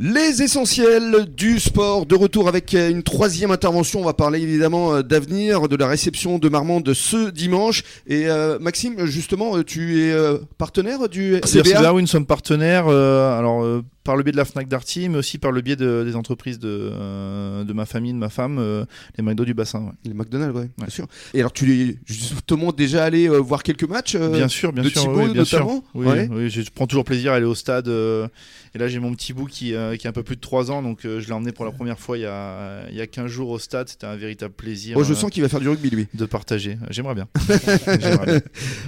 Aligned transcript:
Les 0.00 0.44
essentiels 0.44 1.26
du 1.36 1.58
sport, 1.58 2.06
de 2.06 2.14
retour 2.14 2.46
avec 2.46 2.72
euh, 2.72 2.88
une 2.88 3.02
troisième 3.02 3.50
intervention. 3.50 3.98
On 4.00 4.04
va 4.04 4.12
parler 4.12 4.40
évidemment 4.40 4.94
euh, 4.94 5.02
d'avenir, 5.02 5.68
de 5.68 5.74
la 5.74 5.88
réception 5.88 6.38
de 6.38 6.48
Marmande 6.48 6.94
ce 6.94 7.30
dimanche. 7.30 7.82
Et 8.06 8.28
euh, 8.28 8.60
Maxime, 8.60 9.06
justement, 9.06 9.60
tu 9.64 10.02
es 10.02 10.14
partenaire 10.56 11.08
du 11.08 11.40
CBA 11.40 11.92
Oui, 11.92 12.02
nous 12.02 12.06
sommes 12.06 12.26
partenaires. 12.26 12.86
alors 12.86 13.82
par 14.08 14.16
le 14.16 14.22
biais 14.22 14.32
de 14.32 14.38
la 14.38 14.46
Fnac 14.46 14.68
Darty, 14.68 15.10
mais 15.10 15.18
aussi 15.18 15.36
par 15.36 15.52
le 15.52 15.60
biais 15.60 15.76
des 15.76 16.16
entreprises 16.16 16.58
de, 16.58 17.62
de 17.62 17.72
ma 17.74 17.84
famille, 17.84 18.14
de 18.14 18.16
ma 18.16 18.30
femme, 18.30 18.86
les 19.18 19.22
McDo 19.22 19.44
du 19.44 19.52
bassin. 19.52 19.92
Les 20.02 20.14
McDonald's, 20.14 20.58
oui, 20.58 20.64
bien 20.78 20.88
sûr. 20.88 21.06
Et 21.34 21.40
alors, 21.40 21.52
tu 21.52 21.70
es 21.74 21.96
justement 22.06 22.72
déjà 22.72 23.04
allé 23.04 23.28
voir 23.28 23.62
quelques 23.62 23.86
matchs 23.86 24.16
Bien 24.16 24.48
sûr, 24.48 24.72
bien 24.72 24.82
de 24.82 24.88
sûr. 24.88 25.02
Thibaut, 25.02 25.26
bien 25.26 25.34
notamment 25.34 25.84
sûr. 25.92 26.30
Oui, 26.32 26.48
je 26.48 26.62
prends 26.74 26.86
toujours 26.86 27.04
plaisir 27.04 27.32
à 27.32 27.34
aller 27.34 27.44
au 27.44 27.54
stade. 27.54 27.88
et 27.88 28.78
là, 28.78 28.88
j'ai 28.88 28.98
mon 28.98 29.12
petit 29.12 29.34
bout 29.34 29.44
qui, 29.44 29.74
qui 29.98 30.06
a 30.06 30.08
un 30.08 30.12
peu 30.12 30.22
plus 30.22 30.36
de 30.36 30.40
3 30.40 30.70
ans, 30.70 30.82
donc 30.82 31.00
je 31.02 31.26
l'ai 31.26 31.32
emmené 31.32 31.52
pour 31.52 31.66
la 31.66 31.72
première 31.72 31.98
fois 31.98 32.16
il 32.16 32.22
y 32.22 32.26
a, 32.26 32.88
il 32.88 32.96
y 32.96 33.02
a 33.02 33.06
15 33.06 33.26
jours 33.26 33.50
au 33.50 33.58
stade. 33.58 33.90
C'était 33.90 34.06
un 34.06 34.16
véritable 34.16 34.54
plaisir. 34.54 34.96
Oh, 34.96 35.04
je 35.04 35.12
sens 35.12 35.30
qu'il 35.30 35.42
va 35.42 35.50
faire 35.50 35.60
du 35.60 35.68
rugby, 35.68 35.90
lui. 35.90 36.08
De 36.14 36.24
partager. 36.24 36.78
J'aimerais 36.88 37.14
bien. 37.14 37.28
bien. 37.98 38.40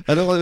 Alors, 0.08 0.34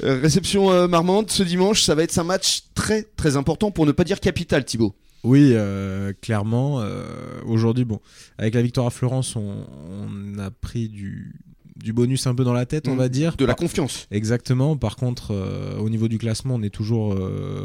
réception 0.00 0.88
marmande 0.88 1.30
ce 1.30 1.44
dimanche, 1.44 1.84
ça 1.84 1.94
va 1.94 2.02
être 2.02 2.18
un 2.18 2.24
match 2.24 2.64
très 2.74 3.04
très 3.16 3.36
important 3.36 3.70
pour 3.70 3.86
ne 3.86 3.92
pas 3.92 4.04
dire 4.04 4.20
capital, 4.24 4.64
Thibaut. 4.64 4.94
Oui, 5.22 5.50
euh, 5.52 6.14
clairement. 6.22 6.80
Euh, 6.80 7.42
aujourd'hui, 7.44 7.84
bon, 7.84 8.00
avec 8.38 8.54
la 8.54 8.62
victoire 8.62 8.86
à 8.86 8.90
Florence, 8.90 9.36
on, 9.36 10.38
a 10.38 10.50
pris 10.50 10.88
du, 10.88 11.34
du, 11.76 11.92
bonus 11.92 12.26
un 12.26 12.34
peu 12.34 12.44
dans 12.44 12.52
la 12.52 12.66
tête, 12.66 12.88
on 12.88 12.96
va 12.96 13.08
dire. 13.08 13.36
De 13.36 13.44
la 13.44 13.54
confiance. 13.54 14.06
Exactement. 14.10 14.76
Par 14.76 14.96
contre, 14.96 15.32
euh, 15.32 15.76
au 15.78 15.88
niveau 15.88 16.08
du 16.08 16.18
classement, 16.18 16.54
on 16.54 16.62
est 16.62 16.70
toujours 16.70 17.16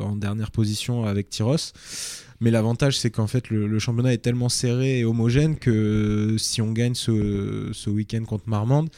en 0.04 0.16
dernière 0.16 0.52
position 0.52 1.06
avec 1.06 1.30
Tyros. 1.30 1.74
Mais 2.42 2.52
l'avantage, 2.52 2.98
c'est 2.98 3.12
qu'en 3.12 3.28
fait, 3.28 3.50
le, 3.50 3.80
championnat 3.80 4.14
est 4.14 4.20
tellement 4.20 4.50
serré 4.50 5.00
et 5.00 5.06
homogène 5.06 5.58
que 5.58 6.36
si 6.38 6.62
on 6.62 6.72
gagne 6.72 6.96
ce, 6.96 7.70
ce 7.74 7.90
week-end 7.90 8.24
contre 8.24 8.48
Marmande, 8.48 8.90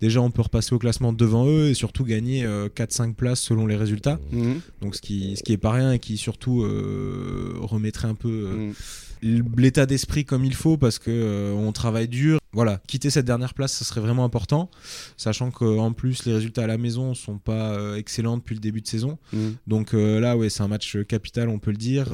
déjà 0.00 0.20
on 0.22 0.30
peut 0.30 0.42
repasser 0.42 0.74
au 0.74 0.78
classement 0.78 1.12
devant 1.12 1.46
eux 1.46 1.68
et 1.68 1.74
surtout 1.74 2.04
gagner 2.04 2.44
4-5 2.44 2.46
euh, 2.46 3.12
places 3.12 3.40
selon 3.40 3.66
les 3.66 3.76
résultats. 3.76 4.18
Mhm. 4.32 4.60
Donc 4.80 4.96
ce 4.96 5.02
qui, 5.02 5.36
ce 5.36 5.42
qui 5.42 5.52
est 5.52 5.58
pas 5.58 5.72
rien 5.72 5.92
et 5.92 5.98
qui 5.98 6.16
surtout 6.16 6.62
euh, 6.62 7.54
remettrait 7.60 8.08
un 8.08 8.14
peu. 8.14 8.28
Euh, 8.28 8.56
mhm 8.68 8.74
l'état 9.22 9.86
d'esprit 9.86 10.24
comme 10.24 10.44
il 10.44 10.54
faut 10.54 10.76
parce 10.76 10.98
que 10.98 11.10
euh, 11.10 11.52
on 11.52 11.72
travaille 11.72 12.08
dur. 12.08 12.38
Voilà, 12.56 12.80
quitter 12.88 13.10
cette 13.10 13.26
dernière 13.26 13.54
place, 13.54 13.72
ça 13.72 13.84
serait 13.84 14.00
vraiment 14.00 14.24
important, 14.24 14.70
sachant 15.16 15.50
qu'en 15.50 15.92
plus 15.92 16.24
les 16.24 16.32
résultats 16.32 16.64
à 16.64 16.66
la 16.66 16.78
maison 16.78 17.14
sont 17.14 17.38
pas 17.38 17.72
euh, 17.72 17.96
excellents 17.96 18.38
depuis 18.38 18.54
le 18.54 18.60
début 18.60 18.80
de 18.80 18.88
saison. 18.88 19.18
Mmh. 19.32 19.38
Donc 19.68 19.94
euh, 19.94 20.18
là, 20.20 20.36
ouais, 20.36 20.48
c'est 20.48 20.62
un 20.62 20.68
match 20.68 20.96
capital, 21.06 21.48
on 21.48 21.58
peut 21.58 21.70
le 21.70 21.76
dire. 21.76 22.08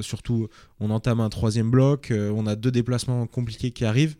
surtout, 0.00 0.48
on 0.80 0.90
entame 0.90 1.20
un 1.20 1.28
troisième 1.28 1.70
bloc, 1.70 2.12
on 2.12 2.46
a 2.46 2.56
deux 2.56 2.70
déplacements 2.70 3.26
compliqués 3.26 3.72
qui 3.72 3.84
arrivent. 3.84 4.14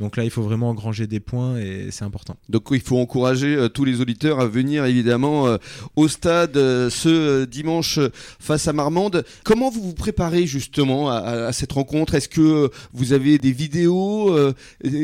Donc 0.00 0.16
là, 0.16 0.24
il 0.24 0.30
faut 0.30 0.42
vraiment 0.42 0.70
engranger 0.70 1.06
des 1.06 1.20
points 1.20 1.58
et 1.58 1.90
c'est 1.90 2.04
important. 2.04 2.36
Donc 2.48 2.68
il 2.70 2.80
faut 2.80 2.98
encourager 2.98 3.68
tous 3.74 3.84
les 3.84 4.00
auditeurs 4.00 4.40
à 4.40 4.46
venir 4.46 4.84
évidemment 4.84 5.58
au 5.96 6.08
stade 6.08 6.54
ce 6.54 7.44
dimanche 7.44 7.98
face 8.38 8.68
à 8.68 8.72
Marmande. 8.72 9.24
Comment 9.44 9.70
vous 9.70 9.82
vous 9.82 9.94
préparez 9.94 10.46
justement 10.46 11.10
à 11.10 11.52
cette 11.52 11.72
rencontre? 11.72 12.14
Est-ce 12.14 12.28
que 12.28 12.40
euh, 12.40 12.68
vous 12.92 13.12
avez 13.12 13.38
des 13.38 13.52
vidéos 13.52 14.30
euh, 14.30 14.54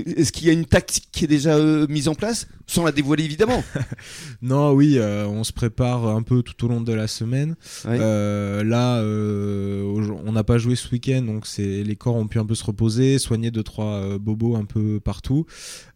Est-ce 0.05 0.33
qu'il 0.33 0.47
y 0.47 0.51
a 0.51 0.53
une 0.53 0.67
tactique 0.67 1.09
qui 1.13 1.25
est 1.25 1.29
déjà 1.29 1.57
euh, 1.57 1.87
mise 1.89 2.09
en 2.09 2.15
place? 2.15 2.47
Sans 2.67 2.85
la 2.85 2.93
dévoiler 2.93 3.25
évidemment. 3.25 3.63
non, 4.43 4.73
oui, 4.73 4.99
on 4.99 5.45
se 5.45 5.53
prépare 5.53 6.07
un 6.07 6.23
peu 6.23 6.43
tout 6.43 6.65
au 6.65 6.69
long 6.69 6.81
de 6.81 6.93
la 6.95 7.07
semaine. 7.09 7.57
là, 7.85 9.03
on 9.03 10.33
n'a 10.33 10.45
pas 10.45 10.57
joué 10.57 10.75
ce 10.75 10.91
week-end, 10.91 11.21
donc 11.23 11.47
les 11.59 11.97
corps 11.97 12.17
ont 12.17 12.27
pu 12.27 12.39
un 12.39 12.47
peu 12.47 12.55
se 12.55 12.65
reposer, 12.65 13.19
soigner 13.19 13.51
deux 13.51 13.63
trois 13.63 14.19
bobos 14.19 14.57
un 14.57 14.65
peu 14.65 14.99
partout. 14.99 15.45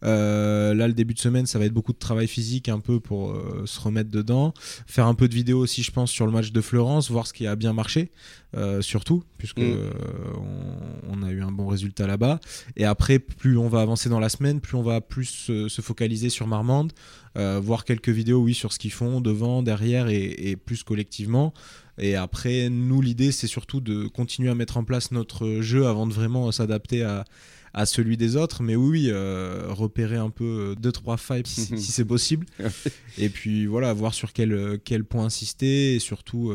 là, 0.03 0.87
le 0.87 0.93
début 0.93 1.15
de 1.15 1.19
semaine, 1.19 1.47
ça 1.47 1.57
va 1.57 1.65
être 1.65 1.73
beaucoup 1.73 1.93
de 1.93 1.97
travail 1.97 2.27
physique 2.27 2.69
un 2.69 2.79
peu 2.79 2.99
pour 2.99 3.35
se 3.65 3.79
remettre 3.79 4.11
dedans, 4.11 4.53
faire 4.85 5.07
un 5.07 5.15
peu 5.15 5.27
de 5.27 5.33
vidéos 5.33 5.59
aussi, 5.59 5.81
je 5.81 5.89
pense, 5.91 6.11
sur 6.11 6.27
le 6.27 6.31
match 6.31 6.51
de 6.51 6.61
Florence, 6.61 7.09
voir 7.09 7.25
ce 7.25 7.33
qui 7.33 7.47
a 7.47 7.55
bien 7.55 7.73
marché. 7.73 8.11
Euh, 8.57 8.81
surtout, 8.81 9.23
puisque 9.37 9.59
mm. 9.59 9.75
euh, 9.77 9.91
on, 11.07 11.21
a 11.21 11.29
eu 11.29 11.43
un 11.43 11.51
bon 11.51 11.67
résultat 11.67 12.07
là-bas. 12.07 12.39
Et 12.75 12.83
après, 12.83 13.19
plus 13.19 13.59
on 13.59 13.69
va 13.69 13.81
avancer 13.81 13.98
dans 14.07 14.19
la 14.19 14.29
semaine, 14.29 14.61
plus 14.61 14.77
on 14.77 14.81
va 14.81 15.01
plus 15.01 15.25
se, 15.25 15.81
focaliser 15.81 16.29
sur 16.29 16.47
Marmande, 16.47 16.93
euh, 17.37 17.59
voir 17.59 17.83
quelques 17.83 18.09
vidéos, 18.09 18.39
oui, 18.39 18.53
sur 18.53 18.71
ce 18.71 18.79
qu'ils 18.79 18.93
font 18.93 19.19
devant, 19.19 19.61
derrière 19.63 20.07
et, 20.07 20.55
plus 20.55 20.83
collectivement. 20.83 21.53
Et 21.97 22.15
après, 22.15 22.69
nous, 22.69 23.01
l'idée, 23.01 23.33
c'est 23.33 23.47
surtout 23.47 23.81
de 23.81 24.07
continuer 24.07 24.49
à 24.49 24.55
mettre 24.55 24.77
en 24.77 24.85
place 24.85 25.11
notre 25.11 25.59
jeu 25.59 25.87
avant 25.87 26.07
de 26.07 26.13
vraiment 26.13 26.49
s'adapter 26.53 27.03
à, 27.03 27.25
à 27.73 27.85
celui 27.85 28.15
des 28.15 28.37
autres. 28.37 28.63
Mais 28.63 28.77
oui, 28.77 29.11
repérer 29.11 30.15
un 30.15 30.29
peu 30.29 30.75
deux 30.79 30.93
trois 30.93 31.17
failles 31.17 31.43
si, 31.45 31.77
c'est 31.77 32.05
possible. 32.05 32.45
et 33.17 33.27
puis 33.27 33.65
voilà, 33.65 33.91
voir 33.91 34.13
sur 34.13 34.31
quel, 34.31 34.79
quel 34.85 35.03
point 35.03 35.25
insister 35.25 35.95
et 35.95 35.99
surtout 35.99 36.53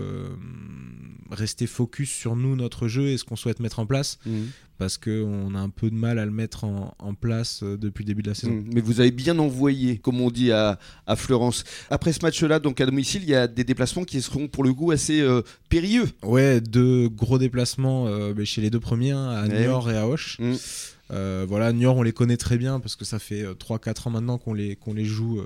rester 1.30 1.66
focus 1.66 2.10
sur 2.10 2.36
nous, 2.36 2.56
notre 2.56 2.88
jeu 2.88 3.08
et 3.08 3.18
ce 3.18 3.24
qu'on 3.24 3.36
souhaite 3.36 3.60
mettre 3.60 3.78
en 3.78 3.86
place. 3.86 4.18
Mhm. 4.26 4.48
Parce 4.78 4.98
qu'on 4.98 5.54
a 5.54 5.58
un 5.58 5.68
peu 5.68 5.88
de 5.88 5.94
mal 5.94 6.18
à 6.18 6.24
le 6.24 6.32
mettre 6.32 6.64
en, 6.64 7.14
place 7.14 7.62
euh, 7.62 7.76
depuis 7.76 8.02
le 8.02 8.08
début 8.08 8.22
de 8.22 8.28
la 8.28 8.34
saison. 8.34 8.54
Mhm. 8.54 8.70
Mais 8.74 8.80
vous 8.80 9.00
avez 9.00 9.12
bien 9.12 9.38
envoyé, 9.38 9.98
comme 9.98 10.20
on 10.20 10.30
dit 10.30 10.50
à, 10.50 10.78
à 11.06 11.16
Florence. 11.16 11.64
Après 11.90 12.12
ce 12.12 12.20
match-là, 12.22 12.58
donc 12.58 12.80
à 12.80 12.86
domicile, 12.86 13.22
il 13.22 13.28
y 13.28 13.34
a 13.34 13.46
des 13.46 13.62
déplacements 13.62 14.04
qui 14.04 14.20
seront 14.20 14.48
pour 14.48 14.64
le 14.64 14.72
coup 14.72 14.90
assez 14.90 15.20
euh, 15.20 15.42
périlleux. 15.68 16.08
Ouais, 16.22 16.60
deux 16.60 17.08
gros 17.08 17.38
déplacements 17.38 18.06
euh, 18.08 18.34
chez 18.44 18.60
les 18.60 18.70
deux 18.70 18.80
premiers, 18.80 19.12
hein, 19.12 19.28
à 19.28 19.46
eh 19.46 19.60
Niort 19.60 19.90
et 19.90 19.96
à 19.96 20.08
Hoche. 20.08 20.38
Mhm. 20.40 21.44
voilà, 21.46 21.72
Niort, 21.72 21.96
on 21.96 22.02
les 22.02 22.12
connaît 22.12 22.36
très 22.36 22.58
bien 22.58 22.80
parce 22.80 22.96
que 22.96 23.04
ça 23.04 23.18
fait 23.18 23.44
3-4 23.44 24.08
ans 24.08 24.10
maintenant 24.10 24.38
qu'on 24.38 24.54
les, 24.54 24.74
qu'on 24.74 24.94
les 24.94 25.04
joue 25.04 25.40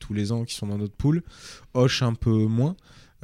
tous 0.00 0.12
les 0.12 0.32
ans, 0.32 0.44
qui 0.44 0.54
sont 0.54 0.66
dans 0.66 0.78
notre 0.78 0.94
pool. 0.94 1.22
Hoche 1.74 2.02
un 2.02 2.14
peu 2.14 2.46
moins. 2.46 2.74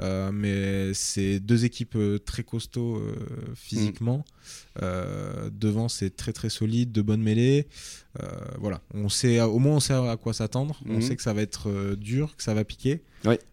Euh, 0.01 0.31
mais 0.33 0.95
c'est 0.95 1.41
deux 1.41 1.65
équipes 1.65 1.97
euh, 1.97 2.19
très 2.19 2.43
costauds 2.43 2.97
euh, 2.97 3.15
physiquement. 3.55 4.25
Mm. 4.77 5.51
devant, 5.53 5.89
c'est 5.89 6.17
très 6.17 6.33
très 6.33 6.51
solide, 6.51 6.93
de 6.93 7.03
bonnes 7.03 7.23
mêlées. 7.23 7.67
voilà, 8.59 8.81
on 8.95 9.09
sait, 9.09 9.41
au 9.41 9.59
moins 9.59 9.77
on 9.77 9.81
sait 9.81 9.95
à 9.95 10.17
quoi 10.17 10.33
s'attendre. 10.33 10.81
On 10.89 10.99
mm. 10.99 11.03
sait 11.03 11.17
que 11.17 11.23
ça 11.23 11.33
va 11.33 11.43
être 11.43 11.95
dur, 11.97 12.37
que 12.37 12.43
ça 12.43 12.55
va 12.55 12.65
piquer. 12.65 13.03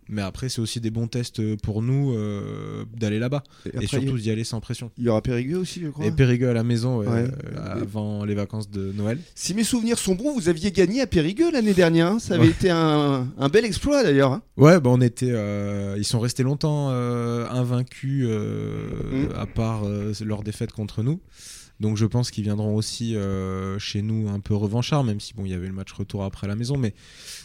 Mais 0.07 0.21
après, 0.21 0.49
c'est 0.49 0.61
aussi 0.61 0.79
des 0.79 0.91
bons 0.91 1.07
tests 1.07 1.55
pour 1.57 1.81
nous 1.81 2.13
euh, 2.13 2.85
d'aller 2.95 3.19
là-bas. 3.19 3.43
Et, 3.73 3.87
surtout 3.87 4.17
d'y 4.17 4.29
aller 4.29 4.43
sans 4.43 4.59
pression. 4.59 4.91
Il 4.97 5.05
y 5.05 5.09
aura 5.09 5.21
Périgueux 5.21 5.57
aussi, 5.57 5.81
je 5.81 5.87
crois. 5.87 6.05
Et 6.05 6.11
Périgueux 6.11 6.49
à 6.49 6.53
la 6.53 6.63
maison 6.63 7.01
euh, 7.03 7.27
avant 7.81 8.23
les 8.23 8.35
vacances 8.35 8.69
de 8.69 8.91
Noël. 8.91 9.19
Si 9.33 9.53
mes 9.53 9.63
souvenirs 9.63 9.97
sont 9.97 10.15
bons, 10.15 10.33
vous 10.33 10.49
aviez 10.49 10.71
gagné 10.71 11.01
à 11.01 11.07
Périgueux 11.07 11.51
l'année 11.51 11.73
dernière. 11.73 12.07
Hein. 12.07 12.19
Ça 12.19 12.35
avait 12.35 12.49
été 12.49 12.69
un, 12.69 13.27
bel 13.51 13.65
exploit 13.65 14.03
d'ailleurs. 14.03 14.31
Hein. 14.31 14.41
Ouais, 14.57 14.79
bah 14.79 14.89
on 14.91 15.01
était, 15.01 15.31
euh, 15.31 15.95
ils 15.97 16.05
sont 16.05 16.19
restés 16.19 16.43
longtemps 16.43 16.89
invaincus, 16.89 18.27
mmh. 18.27 19.35
à 19.35 19.45
part 19.45 19.83
leur 20.21 20.43
défaite 20.43 20.71
contre 20.71 21.03
nous. 21.03 21.19
Donc 21.79 21.97
je 21.97 22.05
pense 22.05 22.31
qu'ils 22.31 22.43
viendront 22.43 22.75
aussi 22.75 23.15
euh, 23.15 23.77
chez 23.79 24.01
nous 24.01 24.29
un 24.29 24.39
peu 24.39 24.55
revanchards, 24.55 25.03
même 25.03 25.19
si 25.19 25.33
bon 25.33 25.45
il 25.45 25.51
y 25.51 25.53
avait 25.53 25.67
le 25.67 25.73
match 25.73 25.91
retour 25.91 26.23
après 26.23 26.47
la 26.47 26.55
maison, 26.55 26.77
mais 26.77 26.93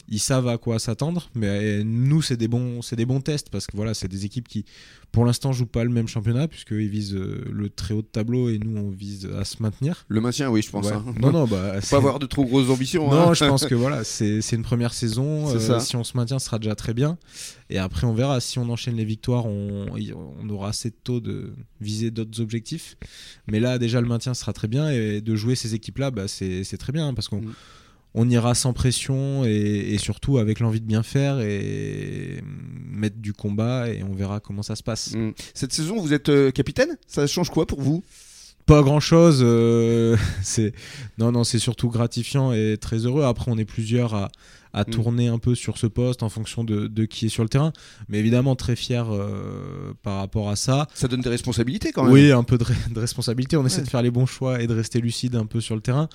ils 0.08 0.20
savent 0.20 0.46
à 0.46 0.56
quoi 0.56 0.78
s'attendre. 0.78 1.30
Mais 1.34 1.82
nous 1.82 2.22
c'est 2.22 2.36
des 2.36 2.48
bons 2.50 2.82
c'est 2.82 2.96
des 2.96 3.06
bons 3.06 3.20
tests 3.20 3.48
parce 3.48 3.66
que 3.66 3.76
voilà 3.76 3.94
c'est 3.94 4.08
des 4.08 4.26
équipes 4.26 4.46
qui 4.46 4.66
pour 5.12 5.24
l'instant 5.24 5.52
jouent 5.52 5.66
pas 5.66 5.84
le 5.84 5.90
même 5.90 6.08
championnat 6.08 6.48
puisqu'ils 6.48 6.88
visent 6.88 7.14
euh, 7.14 7.44
le 7.50 7.70
très 7.70 7.94
haut 7.94 8.02
de 8.02 8.06
tableau 8.06 8.50
et 8.50 8.58
nous 8.58 8.78
on 8.78 8.90
vise 8.90 9.28
à 9.38 9.44
se 9.44 9.62
maintenir. 9.62 10.04
Le 10.08 10.20
maintien 10.20 10.50
oui 10.50 10.62
je 10.62 10.70
pense. 10.70 10.90
Hein. 10.92 11.04
Non 11.20 11.32
non 11.32 11.46
bah 11.46 11.76
pas 11.90 11.96
avoir 11.96 12.18
de 12.18 12.26
trop 12.26 12.44
grosses 12.44 12.68
ambitions. 12.68 13.10
Non 13.10 13.30
hein. 13.30 13.34
je 13.34 13.44
pense 13.46 13.64
que 13.66 13.74
voilà 13.74 14.04
c'est 14.04 14.52
une 14.52 14.62
première 14.62 14.92
saison. 14.92 15.46
si 15.80 15.96
on 15.96 16.04
se 16.04 16.16
maintient 16.16 16.38
ce 16.38 16.46
sera 16.46 16.58
déjà 16.58 16.74
très 16.74 16.92
bien. 16.92 17.16
Et 17.70 17.78
après 17.78 18.06
on 18.06 18.12
verra 18.12 18.40
si 18.40 18.58
on 18.58 18.68
enchaîne 18.68 18.96
les 18.96 19.04
victoires 19.04 19.46
on, 19.46 19.86
on 20.42 20.48
aura 20.50 20.70
assez 20.70 20.90
taux 20.90 21.20
de 21.20 21.54
viser 21.80 22.10
d'autres 22.10 22.40
objectifs. 22.40 22.96
Mais 23.46 23.60
là 23.60 23.78
déjà 23.78 24.00
le 24.00 24.08
maintien 24.08 24.34
sera 24.34 24.52
très 24.52 24.68
bien 24.68 24.90
et 24.90 25.20
de 25.20 25.36
jouer 25.36 25.54
ces 25.54 25.74
équipes-là, 25.74 26.10
bah, 26.10 26.28
c'est 26.28 26.78
très 26.78 26.92
bien 26.92 27.14
parce 27.14 27.28
qu'on 27.28 27.40
mm. 27.40 27.54
On 28.14 28.28
ira 28.28 28.54
sans 28.54 28.72
pression 28.72 29.44
et, 29.44 29.96
surtout 29.98 30.38
avec 30.38 30.60
l'envie 30.60 30.80
de 30.80 30.86
bien 30.86 31.02
faire 31.02 31.40
et 31.40 32.42
mettre 32.44 33.16
du 33.16 33.32
combat 33.32 33.88
et 33.88 34.02
on 34.02 34.14
verra 34.14 34.40
comment 34.40 34.62
ça 34.62 34.76
se 34.76 34.82
passe. 34.82 35.14
Mm. 35.14 35.32
Cette 35.54 35.72
saison, 35.72 36.00
vous 36.00 36.12
êtes 36.12 36.28
euh, 36.28 36.50
capitaine? 36.50 36.98
Ça 37.06 37.26
change 37.26 37.50
quoi 37.50 37.66
pour 37.66 37.80
vous? 37.80 38.02
Pas 38.66 38.82
grand 38.82 39.00
chose. 39.00 39.40
Euh, 39.42 40.16
c'est 40.42 40.72
non, 41.18 41.32
non, 41.32 41.44
c'est 41.44 41.58
surtout 41.58 41.88
gratifiant 41.88 42.52
et 42.52 42.76
très 42.80 42.98
heureux. 42.98 43.24
Après, 43.24 43.50
on 43.50 43.58
est 43.58 43.64
plusieurs 43.64 44.14
à, 44.14 44.30
à 44.72 44.82
mm. 44.82 44.84
tourner 44.86 45.28
un 45.28 45.38
peu 45.38 45.54
sur 45.54 45.78
ce 45.78 45.86
poste 45.86 46.22
en 46.22 46.28
fonction 46.28 46.64
de, 46.64 46.86
de, 46.86 47.04
qui 47.04 47.26
est 47.26 47.30
sur 47.30 47.42
le 47.42 47.48
terrain. 47.48 47.72
Mais 48.08 48.18
évidemment, 48.18 48.56
très 48.56 48.76
fier 48.76 49.06
euh, 49.10 49.92
par 50.02 50.18
rapport 50.18 50.50
à 50.50 50.56
ça. 50.56 50.86
Ça 50.94 51.08
donne 51.08 51.20
des 51.20 51.30
responsabilités 51.30 51.92
quand 51.92 52.04
même. 52.04 52.12
Oui, 52.12 52.30
un 52.32 52.44
peu 52.44 52.58
de, 52.58 52.64
de 52.94 53.00
responsabilité. 53.00 53.56
On 53.56 53.66
essaie 53.66 53.82
de 53.82 53.88
faire 53.88 54.02
les 54.02 54.10
bons 54.10 54.26
choix 54.26 54.62
et 54.62 54.66
de 54.66 54.74
rester 54.74 55.00
lucide 55.00 55.36
un 55.36 55.46
peu 55.46 55.60
sur 55.60 55.74
le 55.74 55.80
terrain. 55.80 56.08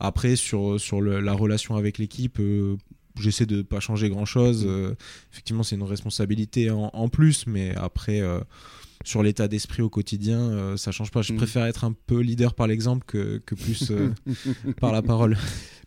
Après, 0.00 0.36
sur, 0.36 0.80
sur 0.80 1.00
la 1.00 1.32
relation 1.32 1.76
avec 1.76 1.98
l'équipe, 1.98 2.38
euh, 2.40 2.76
j'essaie 3.18 3.46
de 3.46 3.62
pas 3.62 3.80
changer 3.80 4.08
grand 4.08 4.24
chose. 4.24 4.68
Effectivement, 5.32 5.62
c'est 5.62 5.76
une 5.76 5.82
responsabilité 5.82 6.70
en, 6.70 6.90
en, 6.92 7.08
plus, 7.08 7.46
mais 7.46 7.74
après 7.76 8.22
sur 9.08 9.22
l'état 9.22 9.48
d'esprit 9.48 9.82
au 9.82 9.88
quotidien, 9.88 10.76
ça 10.76 10.92
change 10.92 11.10
pas. 11.10 11.22
Je 11.22 11.32
mm. 11.32 11.36
préfère 11.36 11.64
être 11.66 11.84
un 11.84 11.94
peu 12.06 12.20
leader 12.20 12.54
par 12.54 12.66
l'exemple 12.66 13.04
que, 13.06 13.40
que 13.46 13.54
plus 13.54 13.92
par 14.80 14.92
la 14.92 15.02
parole. 15.02 15.36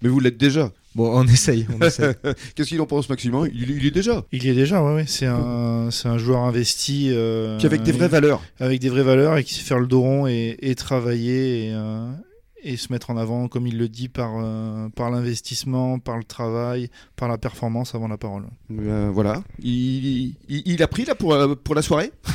Mais 0.01 0.09
vous 0.09 0.19
l'êtes 0.19 0.37
déjà. 0.37 0.71
Bon, 0.95 1.09
on 1.13 1.25
essaye. 1.27 1.67
Qu'est-ce 2.55 2.67
qu'il 2.67 2.81
en 2.81 2.85
pense, 2.85 3.07
Maxime 3.09 3.47
il, 3.53 3.69
il, 3.69 3.85
est 3.85 3.91
déjà. 3.91 4.25
Il 4.31 4.45
est 4.45 4.53
déjà, 4.53 4.83
ouais, 4.83 4.95
ouais. 4.95 5.05
C'est 5.07 5.25
un, 5.25 5.89
c'est 5.89 6.09
un 6.09 6.17
joueur 6.17 6.41
investi. 6.41 7.09
Euh, 7.11 7.57
Puis 7.57 7.65
avec 7.65 7.83
des 7.83 7.93
vraies 7.93 8.09
valeurs. 8.09 8.41
Avec 8.59 8.79
des 8.81 8.89
vraies 8.89 9.03
valeurs 9.03 9.37
et 9.37 9.43
qui 9.43 9.53
sait 9.53 9.61
faire 9.61 9.79
le 9.79 9.87
dos 9.87 10.01
rond 10.01 10.27
et, 10.27 10.57
et 10.61 10.75
travailler. 10.75 11.67
Et, 11.67 11.73
euh, 11.73 12.11
et 12.63 12.77
se 12.77 12.91
mettre 12.91 13.09
en 13.09 13.17
avant, 13.17 13.47
comme 13.47 13.67
il 13.67 13.77
le 13.77 13.89
dit, 13.89 14.07
par, 14.07 14.33
euh, 14.37 14.89
par 14.89 15.09
l'investissement, 15.09 15.99
par 15.99 16.17
le 16.17 16.23
travail, 16.23 16.89
par 17.15 17.27
la 17.27 17.37
performance 17.37 17.95
avant 17.95 18.07
la 18.07 18.17
parole. 18.17 18.43
Euh, 18.71 19.09
voilà. 19.11 19.43
Il, 19.61 20.35
il, 20.47 20.83
a 20.83 20.87
pris 20.87 21.05
là 21.05 21.15
pour, 21.15 21.33
euh, 21.33 21.55
pour 21.55 21.75
la 21.75 21.81
soirée 21.81 22.11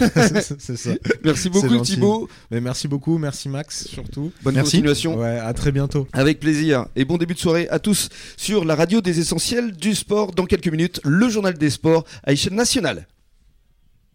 C'est 0.58 0.76
ça. 0.76 0.90
Merci 1.25 1.50
beaucoup 1.50 1.78
Thibaut. 1.78 2.28
Mais 2.50 2.61
merci 2.61 2.88
beaucoup, 2.88 3.19
merci 3.19 3.49
Max 3.49 3.87
surtout. 3.87 4.32
Bonne 4.43 4.56
continuation. 4.56 5.19
Ouais, 5.19 5.38
à 5.38 5.52
très 5.52 5.73
bientôt. 5.73 6.06
Avec 6.12 6.40
plaisir. 6.40 6.87
Et 6.96 7.05
bon 7.05 7.17
début 7.17 7.34
de 7.34 7.38
soirée 7.38 7.69
à 7.69 7.78
tous 7.78 8.08
sur 8.37 8.64
la 8.64 8.75
radio 8.75 9.00
des 9.00 9.20
essentiels 9.20 9.73
du 9.73 9.94
sport. 9.94 10.32
Dans 10.32 10.46
quelques 10.46 10.69
minutes, 10.69 11.00
le 11.05 11.28
journal 11.28 11.55
des 11.55 11.70
sports 11.70 12.05
à 12.25 12.32
échelle 12.32 12.55
nationale. 12.55 13.06